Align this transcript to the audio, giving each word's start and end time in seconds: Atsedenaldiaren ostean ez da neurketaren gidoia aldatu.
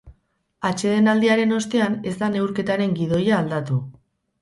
Atsedenaldiaren 0.69 1.53
ostean 1.59 1.99
ez 2.13 2.17
da 2.25 2.33
neurketaren 2.39 2.99
gidoia 3.01 3.41
aldatu. 3.45 3.83